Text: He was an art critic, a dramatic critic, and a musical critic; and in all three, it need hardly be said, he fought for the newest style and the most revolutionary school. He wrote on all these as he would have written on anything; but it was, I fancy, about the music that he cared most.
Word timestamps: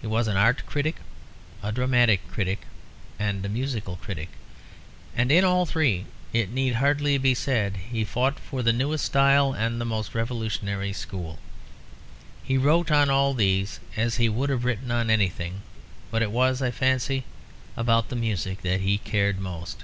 He 0.00 0.06
was 0.06 0.28
an 0.28 0.36
art 0.36 0.64
critic, 0.66 0.98
a 1.60 1.72
dramatic 1.72 2.30
critic, 2.30 2.60
and 3.18 3.44
a 3.44 3.48
musical 3.48 3.96
critic; 3.96 4.28
and 5.16 5.32
in 5.32 5.44
all 5.44 5.66
three, 5.66 6.06
it 6.32 6.50
need 6.52 6.74
hardly 6.76 7.18
be 7.18 7.34
said, 7.34 7.76
he 7.90 8.04
fought 8.04 8.38
for 8.38 8.62
the 8.62 8.72
newest 8.72 9.04
style 9.04 9.52
and 9.52 9.80
the 9.80 9.84
most 9.84 10.14
revolutionary 10.14 10.92
school. 10.92 11.40
He 12.44 12.56
wrote 12.56 12.92
on 12.92 13.10
all 13.10 13.34
these 13.34 13.80
as 13.96 14.14
he 14.14 14.28
would 14.28 14.48
have 14.50 14.64
written 14.64 14.92
on 14.92 15.10
anything; 15.10 15.62
but 16.12 16.22
it 16.22 16.30
was, 16.30 16.62
I 16.62 16.70
fancy, 16.70 17.24
about 17.76 18.10
the 18.10 18.14
music 18.14 18.62
that 18.62 18.82
he 18.82 18.98
cared 18.98 19.40
most. 19.40 19.82